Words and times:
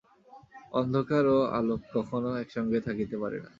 অন্ধকার 0.73 1.23
ও 1.29 1.57
আলোক 1.57 1.81
কখনও 1.95 2.31
এক 2.41 2.49
সঙ্গে 2.55 2.79
থাকিতে 2.87 3.15
পারে 3.21 3.37
না। 3.37 3.49